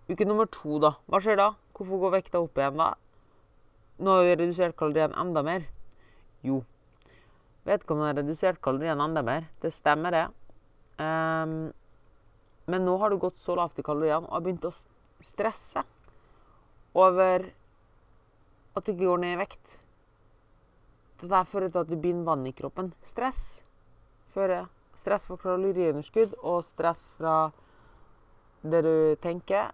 Uke 0.09 0.25
nummer 0.25 0.49
to, 0.49 0.79
da. 0.81 0.95
Hva 1.11 1.21
skjer 1.21 1.41
da? 1.41 1.51
Hvorfor 1.77 2.07
går 2.07 2.15
vekta 2.19 2.41
opp 2.41 2.57
igjen 2.61 2.81
da? 2.81 2.95
Nå 4.01 4.17
har 4.17 4.29
vi 4.29 4.39
redusert 4.39 4.79
kalorien 4.79 5.13
enda 5.19 5.43
mer. 5.45 5.67
Jo, 6.45 6.63
Vedkommende 7.65 8.11
har 8.11 8.19
redusert 8.19 8.61
kalorien 8.61 9.01
enda 9.01 9.23
mer. 9.25 9.47
Det 9.63 9.73
stemmer, 9.73 10.13
det. 10.13 10.27
Um, 11.01 11.73
Men 12.67 12.85
nå 12.85 12.97
har 13.01 13.11
du 13.11 13.19
gått 13.21 13.41
så 13.41 13.57
lavt 13.57 13.79
i 13.81 13.85
kaloriene 13.85 14.25
og 14.25 14.33
har 14.33 14.43
begynt 14.45 14.65
å 14.65 14.73
stresse 15.25 15.83
over 16.97 17.51
at 18.75 18.87
du 18.87 18.95
går 18.99 19.21
ned 19.23 19.37
i 19.37 19.41
vekt. 19.41 19.79
Dette 21.23 21.45
fører 21.49 21.71
til 21.71 21.85
at 21.85 21.91
du 21.91 21.97
binder 22.01 22.27
vann 22.27 22.47
i 22.49 22.55
kroppen. 22.57 22.93
Stress 23.07 23.63
fører 24.35 24.67
stress 24.99 25.29
fra 25.29 25.39
kaloriunderskudd 25.41 26.35
og 26.43 26.63
stress 26.67 27.11
fra 27.19 27.51
det 28.65 28.81
du 28.87 28.95
tenker, 29.23 29.73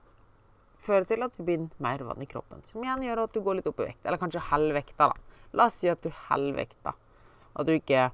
fører 0.83 1.07
til 1.07 1.23
at 1.23 1.37
du 1.37 1.45
binder 1.47 1.83
mer 1.83 2.03
vann 2.07 2.23
i 2.23 2.29
kroppen. 2.29 2.65
Som 2.71 2.85
igjen 2.85 3.05
gjør 3.07 3.25
at 3.25 3.37
du 3.37 3.43
går 3.45 3.61
litt 3.61 3.69
opp 3.71 3.83
i 3.83 3.91
vekt. 3.91 4.03
Eller 4.05 4.21
kanskje 4.21 4.43
holder 4.51 4.81
vekta, 4.81 5.11
da. 5.13 5.45
La 5.55 5.69
oss 5.71 5.79
si 5.83 5.91
at 5.91 6.03
du 6.03 6.11
holder 6.29 6.59
vekta. 6.59 6.95
At 7.55 7.69
du 7.69 7.75
ikke 7.77 8.09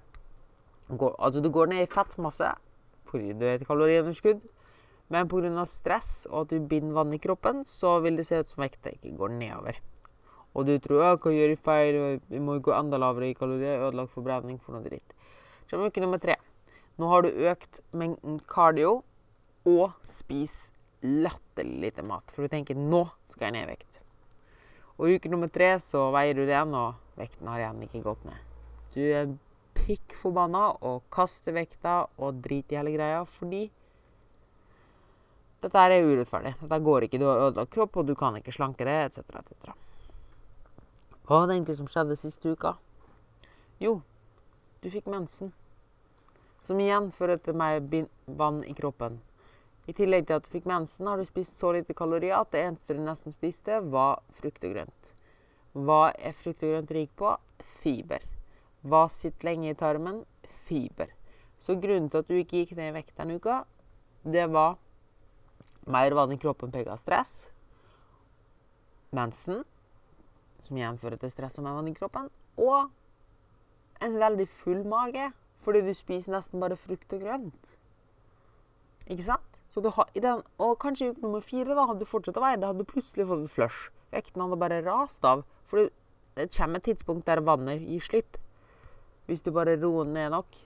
går, 0.89 1.17
altså 1.17 1.43
du 1.43 1.51
går 1.53 1.73
ned 1.73 1.85
i 1.85 1.91
fettmasse 1.91 2.53
fordi 3.07 3.35
du 3.39 3.45
har 3.47 3.61
et 3.61 3.67
kaloriunderskudd. 3.69 4.41
Men 5.15 5.29
pga. 5.31 5.65
stress 5.71 6.27
og 6.31 6.47
at 6.47 6.55
du 6.55 6.67
binder 6.69 6.97
vann 6.97 7.15
i 7.15 7.23
kroppen, 7.23 7.65
så 7.65 8.01
vil 8.03 8.17
det 8.19 8.27
se 8.27 8.41
ut 8.43 8.51
som 8.51 8.65
vekta 8.65 8.91
ikke 8.91 9.15
går 9.17 9.37
nedover. 9.39 9.79
Og 10.57 10.65
du 10.65 10.79
tror 10.81 11.03
jeg 11.03 11.21
kan 11.21 11.37
gjøre 11.37 11.59
feil, 11.61 11.99
vi 12.33 12.41
må 12.41 12.57
gå 12.65 12.73
enda 12.73 12.97
lavere 13.01 13.29
i 13.29 13.37
kalorier, 13.37 13.83
ødelagt 13.85 14.15
forbrenning 14.15 14.57
for 14.63 14.77
noe 14.77 14.87
dritt. 14.87 15.13
Så 15.69 15.77
uke 15.77 16.01
nummer 16.01 16.21
tre. 16.23 16.39
Nå 16.97 17.11
har 17.11 17.27
du 17.27 17.45
økt 17.51 17.83
mengden 17.93 18.39
cardio 18.49 19.03
og 19.69 19.93
spis 20.09 20.71
latterlig 21.05 21.91
lite 21.91 22.05
mat. 22.07 22.31
For 22.33 22.47
du 22.47 22.49
tenker 22.49 22.75
'nå 22.75 23.05
skal 23.29 23.47
jeg 23.47 23.53
ned 23.53 23.69
i 23.69 23.73
vekt'. 23.75 24.01
Og 24.97 25.13
uke 25.13 25.29
nummer 25.29 25.49
tre 25.53 25.77
så 25.77 26.11
veier 26.15 26.35
du 26.35 26.47
det 26.47 26.55
igjen, 26.57 26.73
og 26.75 26.95
vekten 27.21 27.49
har 27.49 27.61
igjen 27.61 27.83
ikke 27.85 28.05
gått 28.07 28.25
ned. 28.25 28.41
Du 28.95 29.03
er 29.05 29.35
pikk 29.75 30.17
forbanna 30.17 30.71
og 30.81 31.03
kaster 31.13 31.53
vekta 31.53 32.07
og 32.17 32.41
driter 32.41 32.73
i 32.73 32.79
hele 32.81 32.95
greia 32.97 33.25
fordi 33.29 33.71
dette 35.61 35.83
er 35.83 36.05
urettferdig. 36.05 36.55
Dette 36.61 36.79
går 36.81 37.07
ikke. 37.07 37.19
Du 37.19 37.27
har 37.29 37.49
ødelagt 37.49 37.73
kropp, 37.75 37.97
og 37.97 38.07
du 38.07 38.15
kan 38.15 38.37
ikke 38.37 38.55
slanke 38.55 38.85
det, 38.85 38.97
etc., 39.11 39.19
etc. 39.41 39.75
Hva 41.27 41.41
var 41.41 41.49
det 41.49 41.57
egentlig 41.57 41.75
som 41.81 41.89
skjedde 41.91 42.17
siste 42.21 42.53
uka? 42.55 42.77
Jo, 43.83 43.97
du 44.79 44.87
fikk 44.93 45.09
mensen. 45.11 45.51
Som 46.63 46.79
igjen 46.79 47.09
fører 47.11 47.41
til 47.43 47.59
mer 47.59 47.83
vann 48.39 48.63
i 48.63 48.75
kroppen. 48.79 49.19
I 49.91 49.95
tillegg 49.95 50.29
til 50.29 50.39
at 50.39 50.47
du 50.47 50.53
fikk 50.55 50.71
mensen, 50.71 51.07
har 51.11 51.19
du 51.19 51.27
spist 51.27 51.59
så 51.59 51.73
lite 51.75 51.95
kalorier 51.99 52.39
at 52.39 52.55
det 52.55 52.63
eneste 52.63 52.95
du 52.95 53.03
nesten 53.03 53.35
spiste, 53.35 53.81
var 53.91 54.23
frukt 54.39 54.63
og 54.67 54.75
grønt. 54.77 55.13
Hva 55.75 56.01
er 56.15 56.35
frukt 56.35 56.63
og 56.63 56.73
grønt 56.77 56.95
rik 56.95 57.13
på? 57.19 57.35
Fiber. 57.83 58.23
Hva 58.87 59.05
sitter 59.11 59.51
lenge 59.51 59.71
i 59.71 59.79
tarmen? 59.79 60.25
Fiber. 60.67 61.11
Så 61.59 61.75
grunnen 61.75 62.11
til 62.11 62.23
at 62.23 62.31
du 62.31 62.39
ikke 62.39 62.63
gikk 62.63 62.79
ned 62.79 62.93
i 62.93 62.99
vekt 63.01 63.19
denne 63.19 63.39
uka, 63.39 63.65
det 64.23 64.47
var 64.55 64.79
mer 65.91 66.15
vann 66.15 66.35
i 66.35 66.39
kroppen 66.39 66.71
pga. 66.71 66.97
stress, 66.99 67.49
mensen, 69.11 69.65
som 70.65 70.79
igjen 70.79 70.99
fører 71.01 71.21
til 71.21 71.33
stress 71.33 71.59
og 71.61 71.67
mer 71.67 71.91
i 71.91 71.97
kroppen, 71.97 72.31
og 72.57 72.91
en 74.05 74.17
veldig 74.21 74.47
full 74.49 74.85
mage 74.89 75.31
fordi 75.67 75.83
du 75.83 75.93
spiser 75.99 76.31
nesten 76.31 76.63
bare 76.63 76.79
frukt 76.79 77.13
og 77.17 77.23
grønt. 77.25 77.77
Ikke 79.11 79.25
sant? 79.27 79.53
Har, 79.77 80.09
den, 80.15 80.41
og 80.63 80.79
kanskje 80.81 81.09
i 81.09 81.11
uke 81.13 81.21
nummer 81.21 81.43
fire 81.45 81.75
da, 81.75 81.85
hadde 81.85 82.01
du 82.01 82.09
fortsatt 82.09 82.39
å 82.39 82.45
veie 82.45 82.57
det, 82.57 82.69
hadde 82.71 82.81
du 82.81 82.89
plutselig 82.89 83.27
fått 83.29 83.43
et 83.45 83.53
flush. 83.53 83.91
Vekten 84.15 84.41
hadde 84.41 84.59
bare 84.63 84.79
rast 84.87 85.27
av. 85.29 85.43
For 85.69 85.91
det 86.39 86.47
kommer 86.55 86.81
et 86.81 86.87
tidspunkt 86.87 87.27
der 87.29 87.43
vannet 87.45 87.85
gir 87.85 88.05
slipp. 88.07 88.39
Hvis 89.29 89.43
du 89.45 89.51
bare 89.53 89.77
roer 89.83 90.09
ned 90.09 90.33
nok. 90.33 90.57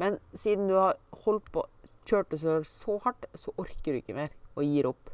Men 0.00 0.16
siden 0.32 0.70
du 0.70 0.78
har 0.78 0.96
holdt 1.26 1.50
på, 1.52 1.66
kjørt 2.08 2.30
det 2.32 2.40
så 2.40 2.96
hardt, 3.04 3.26
så 3.34 3.52
orker 3.58 3.92
du 3.92 4.00
ikke 4.00 4.16
mer 4.16 4.32
og 4.54 4.64
gir 4.64 4.88
opp. 4.88 5.12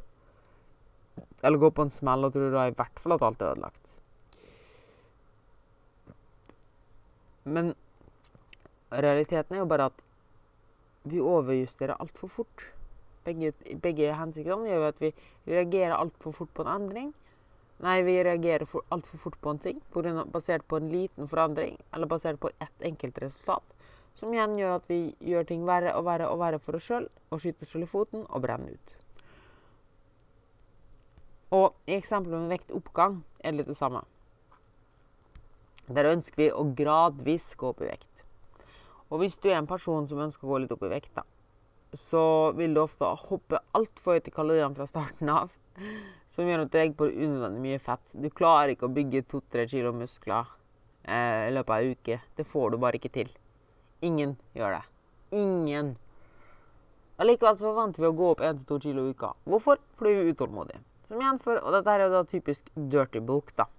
Eller 1.43 1.59
går 1.59 1.73
på 1.75 1.85
en 1.85 1.93
smell 1.93 2.27
og 2.27 2.35
tror 2.35 2.53
du 2.53 2.59
i 2.61 2.77
hvert 2.77 3.01
fall 3.01 3.17
at 3.17 3.25
alt 3.25 3.41
er 3.41 3.55
ødelagt. 3.55 3.99
Men 7.45 7.75
realiteten 8.91 9.55
er 9.55 9.61
jo 9.63 9.69
bare 9.69 9.89
at 9.91 10.01
vi 11.05 11.21
overjusterer 11.21 11.99
altfor 12.01 12.31
fort 12.33 12.71
begge, 13.25 13.51
begge 13.81 14.13
hensiktene 14.17 14.69
gjør 14.69 14.87
at 14.89 15.01
vi 15.01 15.11
reagerer 15.49 15.95
altfor 15.97 16.33
fort 16.33 16.53
på 16.57 16.65
en 16.65 16.71
endring. 16.73 17.13
Nei, 17.83 17.99
vi 18.07 18.17
reagerer 18.23 18.65
altfor 18.93 19.21
fort 19.21 19.37
på 19.41 19.53
en 19.53 19.61
ting 19.61 19.81
basert 20.33 20.65
på 20.67 20.79
en 20.79 20.89
liten 20.89 21.27
forandring 21.27 21.77
eller 21.93 22.09
basert 22.09 22.39
på 22.39 22.49
ett 22.57 22.87
enkelt 22.89 23.21
resultat. 23.21 23.63
Som 24.15 24.31
igjen 24.33 24.55
gjør 24.55 24.77
at 24.77 24.85
vi 24.87 24.99
gjør 25.19 25.47
ting 25.49 25.65
verre 25.67 25.91
og 25.99 26.05
verre 26.07 26.29
og 26.31 26.39
verre 26.39 26.59
for 26.63 26.77
oss 26.77 26.87
sjøl, 26.87 27.09
og 27.29 27.41
skyter 27.43 27.67
oss 27.67 27.75
i 27.75 27.89
foten 27.89 28.23
og 28.29 28.45
brenner 28.45 28.77
ut. 28.77 28.93
Og 31.51 31.75
i 31.85 31.97
eksempelet 31.99 32.45
med 32.45 32.53
vektoppgang 32.55 33.19
er 33.41 33.51
det 33.51 33.59
litt 33.59 33.73
det 33.73 33.77
samme. 33.77 34.05
Der 35.87 36.09
ønsker 36.09 36.41
vi 36.41 36.49
å 36.49 36.65
gradvis 36.77 37.51
gå 37.59 37.69
opp 37.69 37.83
i 37.85 37.89
vekt. 37.91 38.25
Og 39.13 39.21
hvis 39.21 39.37
du 39.37 39.51
er 39.51 39.59
en 39.59 39.69
person 39.69 40.07
som 40.09 40.21
ønsker 40.23 40.47
å 40.47 40.55
gå 40.55 40.63
litt 40.63 40.73
opp 40.73 40.85
i 40.87 40.91
vekt, 40.91 41.11
da, 41.13 41.25
så 41.95 42.51
vil 42.57 42.73
du 42.75 42.81
ofte 42.81 43.07
hoppe 43.29 43.61
altfor 43.77 44.17
høyt 44.17 44.29
i 44.29 44.33
kaloriene 44.33 44.75
fra 44.75 44.87
starten 44.89 45.29
av. 45.31 45.53
Som 46.31 46.47
gjør 46.49 46.65
at 46.65 46.71
du 46.71 46.77
legger 46.79 46.97
på 46.99 47.09
unødvendig 47.11 47.61
mye 47.63 47.81
fett. 47.83 48.13
Du 48.13 48.29
klarer 48.33 48.73
ikke 48.73 48.87
å 48.87 48.95
bygge 48.95 49.25
to-tre 49.31 49.67
kilo 49.71 49.91
muskler 49.95 50.47
eh, 51.03 51.47
i 51.49 51.53
løpet 51.55 51.75
av 51.75 51.83
en 51.83 51.95
uke. 51.95 52.19
Det 52.35 52.47
får 52.47 52.73
du 52.73 52.79
bare 52.81 52.99
ikke 52.99 53.13
til. 53.15 53.31
Ingen 54.05 54.35
gjør 54.57 54.77
det. 54.79 54.83
Ingen. 55.35 55.93
Allikevel 57.21 57.59
forventer 57.59 58.03
vi 58.03 58.09
å 58.09 58.15
gå 58.17 58.33
opp 58.33 58.43
1-2 58.43 58.81
kilo 58.87 59.05
i 59.05 59.15
uka. 59.15 59.31
Hvorfor? 59.47 59.79
Fordi 59.99 60.15
vi 60.15 60.25
er 60.25 60.35
utålmodige. 60.35 60.81
Som 61.07 61.21
igjen 61.21 61.39
for, 61.43 61.59
og 61.61 61.75
dette 61.75 61.93
er 61.93 62.03
jo 62.03 62.11
da 62.15 62.23
typisk 62.27 62.71
dirty 62.75 63.21
bulk, 63.23 63.53
da. 63.59 63.69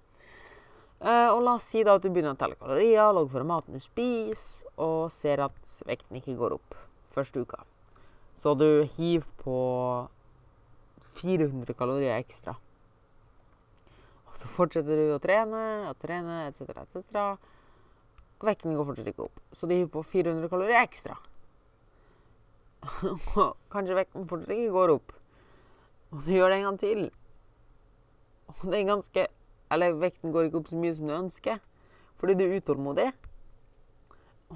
Eh, 0.97 1.29
og 1.29 1.43
la 1.45 1.57
oss 1.59 1.67
si 1.69 1.83
da 1.85 1.97
at 1.97 2.05
du 2.05 2.09
begynner 2.09 2.33
å 2.33 2.39
telle 2.39 2.57
kalorier, 2.57 3.11
logge 3.13 3.35
for 3.35 3.45
maten 3.45 3.77
du 3.77 3.83
spiser, 3.83 4.65
og 4.81 5.11
ser 5.13 5.43
at 5.45 5.73
vekten 5.85 6.17
ikke 6.19 6.37
går 6.39 6.55
opp 6.57 6.77
første 7.13 7.41
uka. 7.41 7.61
Så 8.37 8.53
du 8.57 8.85
hiver 8.97 9.27
på 9.41 9.59
400 11.17 11.73
kalorier 11.77 12.17
ekstra. 12.17 12.53
Og 14.27 14.35
så 14.37 14.49
fortsetter 14.53 14.99
du 14.99 15.13
å 15.15 15.21
trene 15.21 15.61
og 15.89 15.97
trene 16.01 16.43
etc., 16.49 16.83
etc. 16.83 17.23
Vekten 18.45 18.77
går 18.77 18.85
fortsatt 18.85 19.09
ikke 19.09 19.25
opp. 19.25 19.41
Så 19.53 19.69
du 19.69 19.73
hiver 19.73 19.89
på 19.95 20.05
400 20.05 20.49
kalorier 20.51 20.81
ekstra. 20.83 21.17
Og 23.37 23.57
kanskje 23.73 23.97
vekten 23.97 24.27
fortsatt 24.29 24.53
ikke 24.53 24.75
går 24.75 24.93
opp. 24.97 25.15
Og 26.13 26.21
du 26.25 26.35
gjør 26.35 26.53
det 26.53 26.59
en 26.59 26.67
gang 26.69 26.79
til. 26.81 27.01
Og 28.53 28.61
det 28.69 28.77
er 28.77 28.91
ganske 28.91 29.25
Eller 29.71 29.97
vekten 29.99 30.33
går 30.33 30.47
ikke 30.47 30.61
opp 30.61 30.71
så 30.71 30.79
mye 30.79 30.95
som 30.95 31.09
du 31.09 31.15
ønsker. 31.17 31.59
Fordi 32.17 32.37
du 32.37 32.45
er 32.45 32.57
utålmodig. 32.61 33.11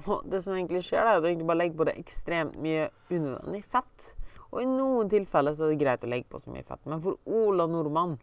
Og 0.06 0.24
det 0.32 0.40
som 0.44 0.56
egentlig 0.56 0.82
skjer, 0.86 1.04
er 1.04 1.18
at 1.18 1.22
du 1.22 1.28
egentlig 1.28 1.48
bare 1.50 1.60
legger 1.60 1.78
på 1.78 1.86
det 1.88 1.98
ekstremt 2.00 2.58
mye 2.64 2.88
unødvendig 3.10 3.62
fett. 3.74 4.08
Og 4.52 4.62
i 4.62 4.68
noen 4.68 5.10
tilfeller 5.12 5.56
så 5.56 5.66
er 5.66 5.72
det 5.72 5.82
greit 5.84 6.04
å 6.04 6.10
legge 6.10 6.28
på 6.32 6.40
så 6.40 6.52
mye 6.52 6.64
fett. 6.66 6.82
Men 6.88 7.02
for 7.04 7.20
Ola 7.28 7.68
Nordmann 7.68 8.18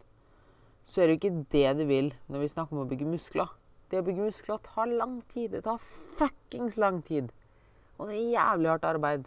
så 0.86 1.02
er 1.02 1.08
det 1.08 1.16
jo 1.16 1.20
ikke 1.20 1.44
det 1.52 1.66
du 1.78 1.84
vil 1.88 2.12
når 2.30 2.44
vi 2.44 2.52
snakker 2.52 2.76
om 2.76 2.84
å 2.84 2.90
bygge 2.90 3.08
muskler. 3.08 3.50
Det 3.90 3.98
å 4.00 4.06
bygge 4.06 4.28
muskler 4.28 4.62
tar 4.66 4.90
lang 4.90 5.20
tid. 5.30 5.50
Det 5.54 5.64
tar 5.66 5.82
fuckings 6.18 6.78
lang 6.80 7.02
tid. 7.06 7.30
Og 7.98 8.08
det 8.08 8.16
er 8.16 8.34
jævlig 8.36 8.70
hardt 8.70 8.88
arbeid. 8.88 9.26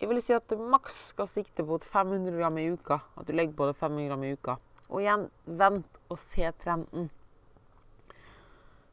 Jeg 0.00 0.08
vil 0.08 0.22
si 0.24 0.32
at 0.32 0.48
du 0.48 0.56
maks 0.72 0.96
skal 1.12 1.28
sikte 1.28 1.64
på 1.68 1.76
500 1.84 2.32
gram 2.36 2.56
i 2.56 2.70
uka. 2.72 3.02
At 3.20 3.28
du 3.28 3.34
legger 3.36 3.56
på 3.56 3.68
det 3.68 3.76
500 3.76 4.08
gram 4.08 4.24
i 4.24 4.32
uka. 4.32 4.56
Og 4.90 5.02
igjen, 5.04 5.28
vent 5.46 5.98
og 6.10 6.18
se 6.18 6.50
trenden. 6.62 7.10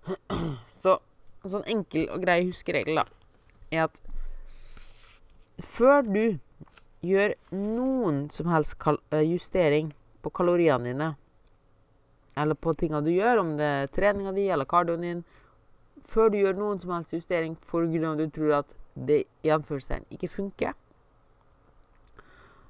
Så 0.82 1.00
en 1.44 1.54
sånn 1.54 1.68
enkel 1.70 2.08
og 2.14 2.22
grei 2.24 2.44
huskeregel, 2.46 3.02
da, 3.02 3.06
er 3.74 3.88
at 3.88 4.02
før 5.64 6.06
du 6.06 6.26
gjør 7.06 7.34
noen 7.54 8.28
som 8.34 8.50
helst 8.52 8.78
eh, 8.88 9.26
justering 9.26 9.92
på 10.22 10.32
kaloriene 10.34 10.92
dine, 10.92 11.10
eller 12.38 12.58
på 12.62 12.74
tinga 12.78 13.02
du 13.02 13.12
gjør, 13.12 13.42
om 13.42 13.56
det 13.58 13.68
er 13.68 13.94
treninga 13.94 14.34
di 14.36 14.48
eller 14.54 14.70
kardioen 14.70 15.06
din, 15.06 15.24
før 16.08 16.30
du 16.32 16.40
gjør 16.40 16.58
noen 16.58 16.82
som 16.82 16.94
helst 16.94 17.16
justering 17.16 17.56
for 17.70 17.88
grunn 17.90 18.06
av 18.12 18.18
at 18.18 18.26
du 18.26 18.36
tror 18.36 18.60
at 18.62 18.76
det 18.98 19.24
i 19.46 19.50
ikke 19.50 20.30
funker, 20.30 20.74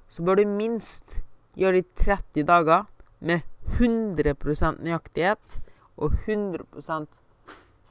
så 0.08 0.22
bør 0.22 0.40
du 0.40 0.46
minst 0.46 1.20
gjøre 1.56 1.80
det 1.80 1.84
i 1.84 2.04
30 2.04 2.46
dager 2.48 2.86
med 3.20 3.42
100% 3.78 4.82
nøyaktighet 4.82 5.60
og 5.98 6.14
100 6.26 7.06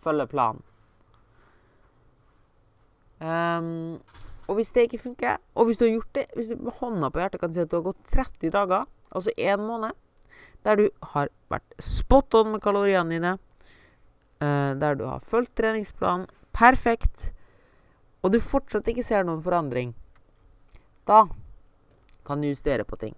følge 0.03 0.27
planen. 0.27 0.63
Um, 3.19 3.99
og 4.47 4.55
hvis 4.55 4.71
det 4.71 4.87
ikke 4.87 5.01
funker, 5.01 5.37
og 5.55 5.65
hvis 5.65 5.77
du 5.77 5.85
har 5.85 5.91
gjort 5.91 6.15
det 6.15 6.25
Hvis 6.35 6.47
du 6.47 6.55
med 6.55 6.71
hånda 6.71 7.09
på 7.09 7.19
hjertet 7.19 7.39
kan 7.41 7.53
si 7.53 7.63
at 7.63 7.71
du 7.71 7.79
har 7.79 7.87
gått 7.87 8.11
30 8.13 8.51
dager, 8.53 8.85
altså 9.11 9.31
én 9.37 9.57
måned, 9.57 9.91
der 10.63 10.75
du 10.75 10.89
har 11.01 11.29
vært 11.49 11.73
spot 11.79 12.35
on 12.35 12.51
med 12.51 12.61
kaloriene 12.61 13.09
dine, 13.09 13.33
uh, 14.41 14.73
der 14.79 14.95
du 14.95 15.05
har 15.05 15.19
fulgt 15.19 15.55
treningsplanen 15.57 16.27
perfekt, 16.53 17.33
og 18.21 18.33
du 18.33 18.39
fortsatt 18.39 18.87
ikke 18.87 19.05
ser 19.05 19.25
noen 19.25 19.43
forandring, 19.43 19.95
da 21.07 21.25
kan 22.25 22.41
du 22.41 22.47
justere 22.51 22.85
på 22.85 22.95
ting. 23.01 23.15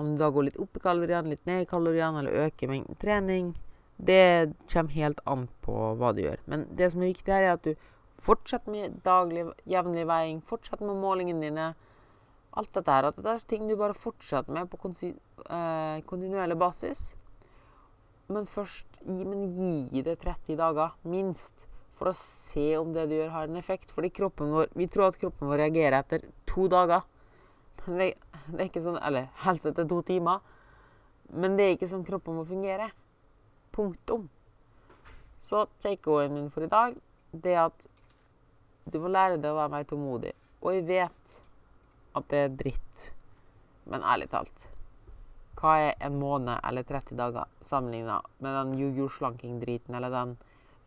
Om 0.00 0.14
du 0.14 0.22
da 0.22 0.30
går 0.32 0.48
litt 0.48 0.60
opp 0.60 0.78
i 0.78 0.82
kaloriene, 0.84 1.34
litt 1.34 1.46
ned 1.48 1.66
i 1.66 1.68
kaloriene, 1.68 2.22
eller 2.22 2.46
øker 2.46 2.70
mengden 2.72 2.98
trening, 3.00 3.52
det 4.00 4.54
kommer 4.72 4.96
helt 4.96 5.20
an 5.28 5.46
på 5.64 5.76
hva 6.00 6.14
du 6.16 6.22
gjør. 6.24 6.40
Men 6.48 6.64
det 6.76 6.88
som 6.92 7.02
er 7.02 7.12
viktig 7.12 7.34
her, 7.34 7.46
er 7.50 7.58
at 7.58 7.66
du 7.66 7.74
fortsetter 8.24 8.72
med 8.72 9.00
daglig, 9.04 9.46
jevnlig 9.68 10.06
veiing, 10.08 10.42
fortsetter 10.46 10.88
med 10.88 11.00
målingene 11.02 11.44
dine. 11.44 11.70
Alt 12.58 12.72
dette 12.74 12.96
her. 12.96 13.10
At 13.10 13.18
det 13.20 13.30
er 13.30 13.48
ting 13.48 13.68
du 13.68 13.76
bare 13.78 13.94
fortsetter 13.94 14.52
med 14.56 14.70
på 14.72 14.80
eh, 14.90 16.00
kontinuerlig 16.08 16.56
basis. 16.58 17.10
Men 18.30 18.46
først 18.46 19.02
gi, 19.04 19.24
men 19.26 19.44
gi 19.54 20.02
det 20.06 20.20
30 20.24 20.58
dager, 20.58 20.96
minst, 21.02 21.66
for 21.98 22.10
å 22.10 22.16
se 22.16 22.72
om 22.78 22.92
det 22.94 23.08
du 23.10 23.16
gjør, 23.18 23.32
har 23.34 23.48
en 23.50 23.60
effekt. 23.60 23.92
Fordi 23.94 24.10
kroppen 24.14 24.52
vår, 24.54 24.72
vi 24.78 24.88
tror 24.90 25.10
at 25.10 25.20
kroppen 25.20 25.50
vår 25.50 25.64
reagerer 25.66 26.00
etter 26.00 26.28
to 26.48 26.68
dager. 26.72 27.06
Det, 27.86 28.12
det 28.50 28.58
er 28.58 28.66
ikke 28.68 28.82
sånn, 28.84 28.98
Eller 29.02 29.30
helst 29.44 29.68
etter 29.68 29.88
to 29.88 30.00
timer. 30.06 30.42
Men 31.30 31.56
det 31.56 31.66
er 31.66 31.76
ikke 31.76 31.90
sånn 31.90 32.06
kroppen 32.06 32.36
må 32.40 32.44
fungere. 32.48 32.90
Punktum. 33.74 34.26
Så 35.40 35.64
takeawayen 35.80 36.34
min 36.34 36.50
for 36.52 36.66
i 36.66 36.70
dag 36.70 36.98
det 37.32 37.54
er 37.54 37.68
at 37.68 37.86
du 38.90 38.98
må 39.00 39.10
lære 39.12 39.38
deg 39.38 39.52
å 39.52 39.58
være 39.60 39.72
mer 39.72 39.86
tålmodig. 39.88 40.34
Og 40.60 40.74
jeg 40.74 40.86
vet 40.88 41.40
at 42.18 42.28
det 42.32 42.42
er 42.44 42.58
dritt, 42.58 43.06
men 43.90 44.04
ærlig 44.04 44.26
talt 44.32 44.66
Hva 45.60 45.76
er 45.78 45.94
en 46.04 46.18
måned 46.18 46.58
eller 46.66 46.84
30 46.88 47.16
dager 47.18 47.48
sammenligna 47.64 48.18
med 48.42 48.56
den 48.56 48.74
jojo-slanking-driten 48.80 49.94
eller 49.96 50.12
den 50.12 50.36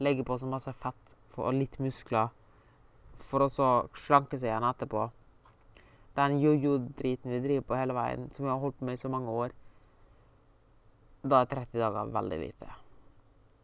legger 0.03 0.27
på 0.27 0.37
så 0.41 0.49
masse 0.49 0.73
fett 0.83 1.15
og 1.37 1.55
litt 1.57 1.79
muskler 1.81 2.29
for 3.23 3.45
å 3.45 3.49
så 3.49 3.69
slanke 3.97 4.37
seg 4.37 4.51
igjen 4.51 4.67
etterpå? 4.67 5.07
Den 6.17 6.37
jojo-driten 6.41 7.31
vi 7.31 7.41
driver 7.41 7.67
på 7.67 7.77
hele 7.79 7.95
veien, 7.97 8.27
som 8.33 8.45
vi 8.45 8.51
har 8.51 8.61
holdt 8.61 8.77
på 8.79 8.85
med 8.85 8.99
i 8.99 9.01
så 9.01 9.09
mange 9.09 9.33
år, 9.33 9.53
da 11.23 11.41
er 11.41 11.49
30 11.49 11.79
dager 11.79 12.11
veldig 12.13 12.39
lite. 12.41 12.67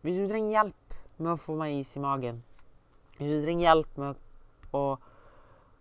Hvis 0.01 0.17
du 0.17 0.25
trenger 0.29 0.55
hjelp 0.55 0.97
med 1.19 1.33
å 1.33 1.41
få 1.43 1.57
meg 1.59 1.75
is 1.75 1.91
i 1.99 2.01
magen, 2.01 2.39
hvis 3.19 3.33
du 3.35 3.43
trenger 3.43 3.67
hjelp 3.67 3.99
med 3.99 4.21
å 4.79 4.83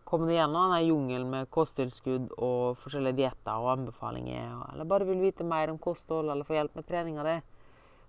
komme 0.09 0.27
deg 0.27 0.41
gjennom 0.41 0.65
denne 0.65 0.81
jungelen 0.83 1.31
med 1.31 1.51
kosttilskudd 1.55 2.33
og 2.35 2.79
forskjellige 2.83 3.19
dietter 3.21 3.63
og 3.63 3.71
anbefalinger, 3.77 4.57
eller 4.73 4.89
bare 4.89 5.07
vil 5.09 5.23
vite 5.23 5.47
mer 5.47 5.71
om 5.71 5.79
kosthold 5.79 6.33
eller 6.33 6.49
få 6.49 6.57
hjelp 6.57 6.77
med 6.77 6.89
treninga 6.89 7.27
di, 7.27 7.37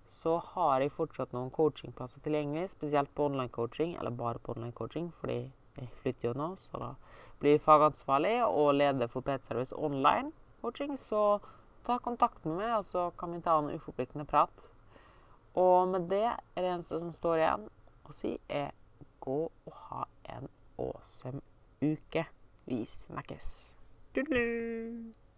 så 0.10 0.40
har 0.56 0.82
jeg 0.82 0.96
fortsatt 0.96 1.36
noen 1.36 1.52
coachingplasser 1.54 2.24
tilgjengelig, 2.26 2.72
spesielt 2.74 3.12
på 3.16 3.28
online-coaching, 3.30 3.96
eller 4.00 4.16
bare 4.16 4.42
på 4.42 4.56
online-coaching, 4.56 5.12
fordi 5.20 5.38
jeg 5.44 5.59
flytter 6.02 6.30
jo 6.30 6.34
nå, 6.38 6.50
så 6.60 6.82
da 6.82 6.90
blir 7.40 7.62
fagansvarlig 7.64 8.36
og 8.46 8.74
leder 8.76 9.08
for 9.12 9.26
PT-service 9.26 9.76
online-coaching. 9.76 10.98
Så 11.00 11.40
ta 11.88 11.98
kontakt 12.04 12.46
med 12.46 12.60
meg, 12.60 12.74
og 12.80 12.86
så 12.86 13.10
kan 13.20 13.34
vi 13.36 13.42
ta 13.46 13.58
en 13.60 13.72
uforpliktende 13.76 14.28
prat. 14.30 14.70
Og 15.60 15.88
med 15.94 16.10
det 16.12 16.26
er 16.28 16.60
det 16.60 16.74
eneste 16.74 17.00
som 17.02 17.14
står 17.16 17.42
igjen 17.42 17.70
å 18.10 18.16
si, 18.16 18.36
er 18.50 18.74
gå 19.24 19.40
og 19.48 19.80
ha 19.90 20.04
en 20.36 20.50
awesome 20.80 21.42
uke. 21.82 22.26
Vi 22.70 22.84
snakkes. 22.86 23.50
Tudelu. 24.14 25.29